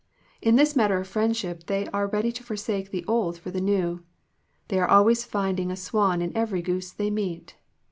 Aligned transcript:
In 0.41 0.55
this 0.55 0.75
matter 0.75 0.97
of 0.99 1.07
friendship 1.07 1.67
they 1.67 1.85
are 1.89 2.07
ready 2.07 2.31
to 2.31 2.41
forsake 2.43 2.89
the 2.89 3.05
old 3.05 3.37
for 3.37 3.51
the 3.51 3.61
new. 3.61 4.01
They 4.69 4.79
are 4.79 4.89
always 4.89 5.25
find 5.25 5.59
ing 5.59 5.69
a 5.69 5.75
swan 5.75 6.23
in 6.23 6.35
every 6.35 6.63
goose 6.63 6.91
they 6.91 7.11
meet. 7.11 7.55